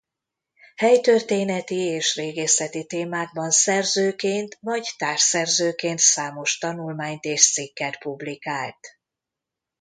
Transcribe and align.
Helytörténeti 0.75 1.75
és 1.75 2.15
régészeti 2.15 2.85
témákban 2.85 3.51
szerzőként 3.51 4.57
vagy 4.61 4.87
társszerzőként 4.97 5.99
számos 5.99 6.57
tanulmányt 6.57 7.23
és 7.23 7.51
cikket 7.53 7.97
publikált. 7.99 8.97